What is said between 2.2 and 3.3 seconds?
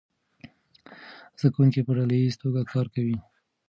توګه کار کوي.